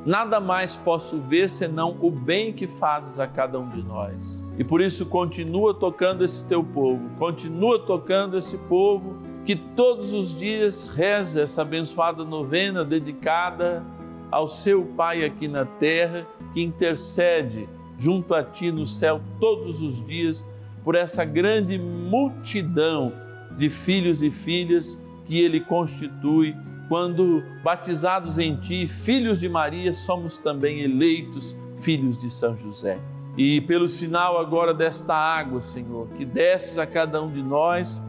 nada 0.06 0.40
mais 0.40 0.76
posso 0.76 1.20
ver 1.20 1.48
senão 1.50 1.96
o 2.02 2.10
bem 2.10 2.52
que 2.52 2.66
fazes 2.68 3.20
a 3.20 3.28
cada 3.28 3.60
um 3.60 3.70
de 3.70 3.84
nós. 3.84 4.52
E 4.58 4.64
por 4.64 4.82
isso 4.82 5.06
continua 5.06 5.74
tocando 5.74 6.26
esse 6.26 6.44
teu 6.46 6.64
povo, 6.64 7.10
continua 7.20 7.78
tocando 7.78 8.38
esse 8.38 8.58
povo 8.58 9.29
que 9.50 9.56
todos 9.56 10.14
os 10.14 10.38
dias 10.38 10.84
reza 10.84 11.42
essa 11.42 11.64
abençoada 11.64 12.24
novena 12.24 12.86
dedicada 12.86 13.84
ao 14.30 14.48
seu 14.48 14.86
Pai 14.86 15.26
aqui 15.26 15.48
na 15.48 15.66
terra, 15.66 16.28
que 16.54 16.62
intercede 16.62 17.68
junto 17.98 18.36
a 18.36 18.44
ti 18.44 18.72
no 18.72 18.86
céu 18.86 19.20
todos 19.40 19.82
os 19.82 20.04
dias 20.04 20.48
por 20.84 20.94
essa 20.94 21.26
grande 21.26 21.80
multidão 21.80 23.12
de 23.58 23.72
filhos 23.72 24.22
e 24.22 24.30
filhas 24.30 25.02
que 25.26 25.42
ele 25.42 25.62
constitui 25.62 26.56
quando 26.88 27.44
batizados 27.64 28.38
em 28.38 28.56
ti, 28.56 28.86
filhos 28.86 29.40
de 29.40 29.50
Maria, 29.50 29.96
somos 29.96 30.38
também 30.38 30.82
eleitos 30.82 31.58
filhos 31.76 32.20
de 32.20 32.30
São 32.30 32.56
José. 32.56 33.00
E 33.36 33.62
pelo 33.62 33.90
sinal 33.90 34.40
agora 34.40 34.76
desta 34.76 35.16
água, 35.16 35.60
Senhor, 35.60 36.08
que 36.10 36.24
desces 36.24 36.78
a 36.78 36.86
cada 36.86 37.20
um 37.20 37.32
de 37.32 37.42
nós 37.42 38.08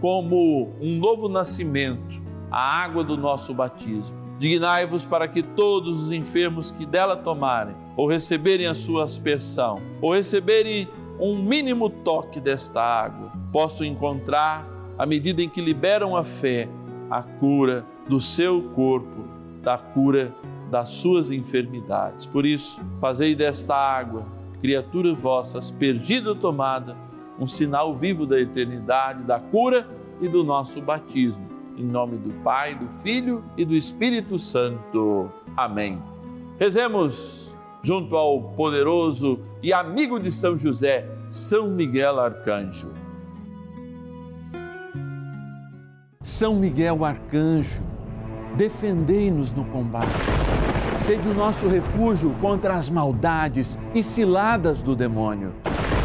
como 0.00 0.72
um 0.80 0.96
novo 0.96 1.28
nascimento, 1.28 2.20
a 2.50 2.82
água 2.82 3.04
do 3.04 3.16
nosso 3.16 3.54
batismo. 3.54 4.16
Dignai-vos 4.38 5.04
para 5.04 5.28
que 5.28 5.42
todos 5.42 6.02
os 6.02 6.12
enfermos 6.12 6.70
que 6.70 6.86
dela 6.86 7.16
tomarem, 7.16 7.74
ou 7.96 8.08
receberem 8.08 8.66
a 8.66 8.74
sua 8.74 9.04
aspersão, 9.04 9.78
ou 10.00 10.14
receberem 10.14 10.88
um 11.20 11.36
mínimo 11.36 11.90
toque 11.90 12.40
desta 12.40 12.82
água, 12.82 13.30
possam 13.52 13.86
encontrar, 13.86 14.66
à 14.96 15.04
medida 15.04 15.42
em 15.42 15.48
que 15.48 15.60
liberam 15.60 16.16
a 16.16 16.24
fé, 16.24 16.68
a 17.10 17.22
cura 17.22 17.84
do 18.08 18.20
seu 18.20 18.62
corpo, 18.74 19.24
da 19.62 19.76
cura 19.76 20.34
das 20.70 20.88
suas 20.90 21.30
enfermidades. 21.30 22.24
Por 22.24 22.46
isso, 22.46 22.80
fazei 23.00 23.34
desta 23.34 23.74
água, 23.74 24.26
criatura 24.60 25.12
vossas, 25.12 25.70
perdida 25.70 26.30
ou 26.30 26.36
tomada, 26.36 26.96
um 27.40 27.46
sinal 27.46 27.96
vivo 27.96 28.26
da 28.26 28.38
eternidade, 28.38 29.24
da 29.24 29.40
cura 29.40 29.88
e 30.20 30.28
do 30.28 30.44
nosso 30.44 30.82
batismo. 30.82 31.48
Em 31.76 31.84
nome 31.84 32.18
do 32.18 32.30
Pai, 32.42 32.74
do 32.74 32.86
Filho 32.86 33.42
e 33.56 33.64
do 33.64 33.74
Espírito 33.74 34.38
Santo. 34.38 35.30
Amém. 35.56 36.00
Rezemos 36.58 37.54
junto 37.82 38.14
ao 38.14 38.42
poderoso 38.50 39.40
e 39.62 39.72
amigo 39.72 40.20
de 40.20 40.30
São 40.30 40.58
José, 40.58 41.08
São 41.30 41.70
Miguel 41.70 42.20
Arcanjo. 42.20 42.92
São 46.20 46.54
Miguel 46.56 47.02
Arcanjo, 47.02 47.82
defendei-nos 48.54 49.52
no 49.52 49.64
combate. 49.64 50.28
Sede 50.98 51.26
o 51.28 51.34
nosso 51.34 51.66
refúgio 51.66 52.34
contra 52.42 52.74
as 52.74 52.90
maldades 52.90 53.78
e 53.94 54.02
ciladas 54.02 54.82
do 54.82 54.94
demônio. 54.94 55.54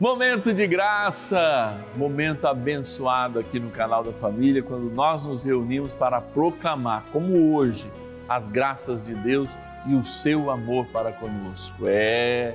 Momento 0.00 0.54
de 0.54 0.64
graça, 0.68 1.76
momento 1.96 2.46
abençoado 2.46 3.40
aqui 3.40 3.58
no 3.58 3.68
canal 3.68 4.04
da 4.04 4.12
família, 4.12 4.62
quando 4.62 4.88
nós 4.88 5.24
nos 5.24 5.42
reunimos 5.42 5.92
para 5.92 6.20
proclamar, 6.20 7.04
como 7.12 7.52
hoje, 7.52 7.90
as 8.28 8.46
graças 8.46 9.02
de 9.02 9.12
Deus 9.12 9.58
e 9.88 9.96
o 9.96 10.04
seu 10.04 10.52
amor 10.52 10.86
para 10.92 11.10
conosco. 11.10 11.82
É, 11.88 12.54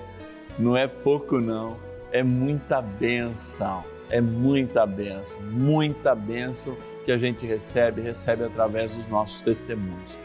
não 0.57 0.77
é 0.77 0.87
pouco 0.87 1.41
não, 1.41 1.75
é 2.13 2.23
muita 2.23 2.81
benção, 2.81 3.83
é 4.09 4.21
muita 4.21 4.85
benção, 4.85 5.41
muita 5.41 6.15
benção 6.15 6.77
que 7.03 7.11
a 7.11 7.17
gente 7.17 7.45
recebe, 7.45 8.01
recebe 8.01 8.45
através 8.45 8.95
dos 8.95 9.05
nossos 9.07 9.41
testemunhos. 9.41 10.17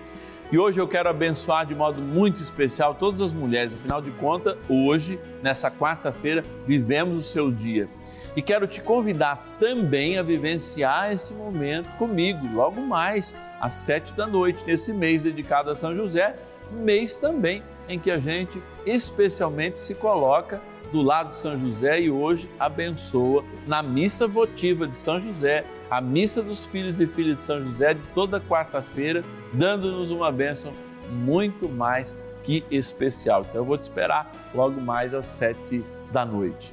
E 0.50 0.58
hoje 0.58 0.80
eu 0.80 0.88
quero 0.88 1.10
abençoar 1.10 1.66
de 1.66 1.74
modo 1.74 2.00
muito 2.00 2.40
especial 2.40 2.94
todas 2.94 3.20
as 3.20 3.34
mulheres, 3.34 3.74
afinal 3.74 4.00
de 4.00 4.10
contas, 4.12 4.56
hoje, 4.66 5.20
nessa 5.42 5.70
quarta-feira, 5.70 6.42
vivemos 6.66 7.18
o 7.18 7.22
seu 7.30 7.50
dia. 7.50 7.86
E 8.34 8.40
quero 8.40 8.66
te 8.66 8.80
convidar 8.80 9.44
também 9.60 10.16
a 10.16 10.22
vivenciar 10.22 11.12
esse 11.12 11.34
momento 11.34 11.94
comigo, 11.98 12.48
logo 12.54 12.80
mais, 12.80 13.36
às 13.60 13.74
sete 13.74 14.14
da 14.14 14.26
noite, 14.26 14.64
nesse 14.66 14.90
mês 14.94 15.20
dedicado 15.20 15.68
a 15.68 15.74
São 15.74 15.94
José, 15.94 16.34
mês 16.70 17.14
também 17.14 17.62
em 17.86 17.98
que 17.98 18.10
a 18.10 18.18
gente 18.18 18.62
especialmente 18.86 19.78
se 19.78 19.94
coloca 19.94 20.62
do 20.90 21.02
lado 21.02 21.32
de 21.32 21.38
São 21.38 21.58
José 21.58 22.00
e 22.00 22.10
hoje 22.10 22.48
abençoa 22.58 23.44
na 23.66 23.82
missa 23.82 24.26
votiva 24.26 24.86
de 24.86 24.96
São 24.96 25.20
José, 25.20 25.66
a 25.90 26.00
missa 26.00 26.42
dos 26.42 26.64
filhos 26.64 27.00
e 27.00 27.06
filhas 27.06 27.38
de 27.38 27.42
São 27.42 27.62
José 27.62 27.94
de 27.94 28.02
toda 28.14 28.40
quarta-feira 28.40 29.24
dando-nos 29.52 30.10
uma 30.10 30.30
bênção 30.30 30.72
muito 31.10 31.68
mais 31.68 32.14
que 32.44 32.64
especial. 32.70 33.42
Então 33.42 33.62
eu 33.62 33.64
vou 33.64 33.78
te 33.78 33.82
esperar 33.82 34.30
logo 34.54 34.80
mais 34.80 35.14
às 35.14 35.26
sete 35.26 35.84
da 36.12 36.24
noite. 36.24 36.72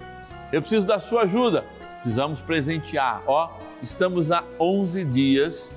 Eu 0.51 0.62
preciso 0.62 0.86
da 0.86 0.99
sua 0.99 1.23
ajuda, 1.23 1.65
precisamos 2.01 2.39
presentear. 2.39 3.21
Ó, 3.25 3.49
estamos 3.82 4.32
a 4.32 4.43
11 4.60 5.06
dias 5.06 5.71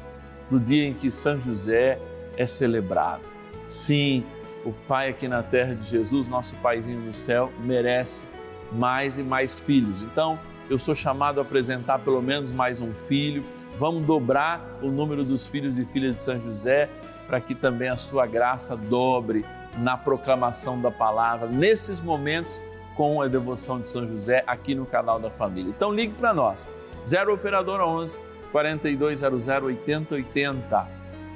do 0.50 0.58
dia 0.58 0.86
em 0.86 0.94
que 0.94 1.10
São 1.10 1.40
José 1.40 1.98
é 2.36 2.46
celebrado. 2.46 3.22
Sim, 3.66 4.24
o 4.64 4.72
Pai 4.86 5.10
aqui 5.10 5.28
na 5.28 5.42
terra 5.42 5.74
de 5.74 5.88
Jesus, 5.88 6.28
nosso 6.28 6.54
Paizinho 6.56 7.00
no 7.00 7.14
céu, 7.14 7.52
merece 7.60 8.24
mais 8.72 9.18
e 9.18 9.22
mais 9.22 9.58
filhos. 9.58 10.02
Então, 10.02 10.38
eu 10.68 10.78
sou 10.78 10.94
chamado 10.94 11.38
a 11.40 11.42
apresentar 11.42 11.98
pelo 12.00 12.22
menos 12.22 12.52
mais 12.52 12.80
um 12.80 12.92
filho 12.94 13.44
Vamos 13.78 14.04
dobrar 14.04 14.60
o 14.82 14.88
número 14.88 15.22
dos 15.22 15.46
filhos 15.46 15.78
e 15.78 15.84
filhas 15.84 16.16
de 16.16 16.22
São 16.22 16.40
José 16.40 16.90
para 17.28 17.40
que 17.40 17.54
também 17.54 17.88
a 17.88 17.96
sua 17.96 18.26
graça 18.26 18.76
dobre 18.76 19.46
na 19.76 19.96
proclamação 19.96 20.80
da 20.80 20.90
palavra 20.90 21.46
nesses 21.46 22.00
momentos 22.00 22.64
com 22.96 23.22
a 23.22 23.28
devoção 23.28 23.80
de 23.80 23.88
São 23.88 24.04
José 24.04 24.42
aqui 24.48 24.74
no 24.74 24.84
canal 24.84 25.20
da 25.20 25.30
família. 25.30 25.70
Então 25.70 25.94
ligue 25.94 26.12
para 26.14 26.34
nós. 26.34 26.66
0 27.06 27.32
operadora 27.34 27.86
11 27.86 28.18
4200 28.50 29.46
8080. 29.46 30.86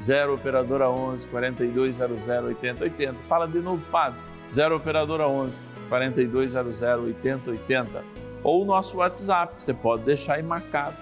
0 0.02 0.34
operadora 0.34 0.90
11 0.90 1.28
4200 1.28 2.28
8080. 2.28 3.14
Fala 3.28 3.46
de 3.46 3.60
novo, 3.60 3.84
Padre. 3.88 4.18
0 4.52 4.74
operadora 4.74 5.28
11 5.28 5.60
4200 5.88 6.82
8080. 6.82 8.21
Ou 8.42 8.62
o 8.62 8.64
nosso 8.64 8.98
WhatsApp, 8.98 9.56
que 9.56 9.62
você 9.62 9.72
pode 9.72 10.02
deixar 10.02 10.34
aí 10.34 10.42
marcado 10.42 10.96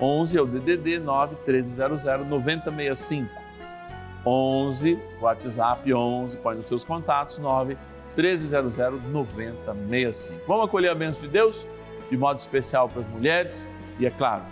11 0.00 0.36
é 0.36 0.42
o 0.42 0.46
DDD 0.46 0.98
9 0.98 1.36
1300 1.36 2.04
9065. 2.28 3.30
11, 4.24 4.98
WhatsApp 5.20 5.94
11, 5.94 6.36
põe 6.38 6.56
nos 6.56 6.66
seus 6.66 6.84
contatos 6.84 7.38
9 7.38 7.76
1300 8.16 8.76
9065. 9.10 10.42
Vamos 10.46 10.66
acolher 10.66 10.90
a 10.90 10.94
bênção 10.94 11.22
de 11.22 11.28
Deus 11.28 11.66
de 12.10 12.16
modo 12.16 12.38
especial 12.38 12.88
para 12.88 13.00
as 13.00 13.08
mulheres 13.08 13.66
e, 13.98 14.06
é 14.06 14.10
claro, 14.10 14.42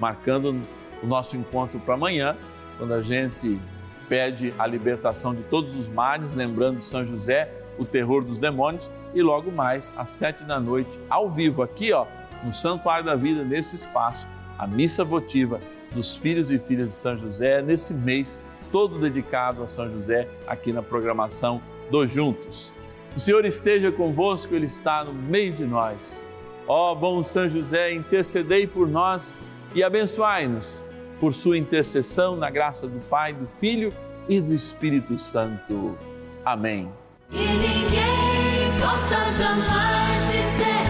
marcando 0.00 0.60
o 1.02 1.06
nosso 1.06 1.36
encontro 1.36 1.78
para 1.78 1.94
amanhã, 1.94 2.36
quando 2.76 2.92
a 2.92 3.02
gente 3.02 3.60
pede 4.08 4.52
a 4.58 4.66
libertação 4.66 5.34
de 5.34 5.42
todos 5.44 5.76
os 5.78 5.88
males, 5.88 6.34
lembrando 6.34 6.78
de 6.78 6.86
São 6.86 7.04
José, 7.04 7.52
o 7.78 7.84
terror 7.84 8.24
dos 8.24 8.38
demônios, 8.38 8.90
e 9.14 9.22
logo 9.22 9.50
mais 9.50 9.92
às 9.96 10.10
sete 10.10 10.44
da 10.44 10.60
noite, 10.60 10.98
ao 11.08 11.28
vivo, 11.28 11.62
aqui 11.62 11.92
ó, 11.92 12.06
no 12.44 12.52
Santuário 12.52 13.04
da 13.04 13.14
Vida, 13.14 13.42
nesse 13.42 13.76
espaço 13.76 14.26
a 14.58 14.66
missa 14.66 15.04
votiva 15.04 15.60
dos 15.92 16.16
filhos 16.16 16.50
e 16.50 16.58
filhas 16.58 16.90
de 16.90 16.96
São 16.96 17.16
José 17.16 17.62
nesse 17.62 17.94
mês 17.94 18.38
todo 18.70 18.98
dedicado 18.98 19.62
a 19.62 19.68
São 19.68 19.90
José 19.90 20.28
aqui 20.46 20.72
na 20.72 20.82
programação 20.82 21.60
do 21.90 22.06
Juntos. 22.06 22.72
O 23.16 23.20
Senhor 23.20 23.44
esteja 23.44 23.90
convosco, 23.90 24.54
Ele 24.54 24.66
está 24.66 25.04
no 25.04 25.12
meio 25.12 25.52
de 25.52 25.64
nós. 25.64 26.26
Ó 26.66 26.94
bom 26.94 27.24
São 27.24 27.48
José, 27.48 27.92
intercedei 27.92 28.66
por 28.66 28.86
nós 28.86 29.34
e 29.74 29.82
abençoai-nos 29.82 30.84
por 31.18 31.34
sua 31.34 31.58
intercessão 31.58 32.36
na 32.36 32.50
graça 32.50 32.86
do 32.86 33.00
Pai, 33.08 33.32
do 33.32 33.46
Filho 33.46 33.92
e 34.28 34.40
do 34.40 34.54
Espírito 34.54 35.18
Santo. 35.18 35.96
Amém. 36.44 36.90
E 37.30 37.36
ninguém 37.36 38.80
possa 38.80 39.30
jamais 39.32 40.22
dizer. 40.28 40.87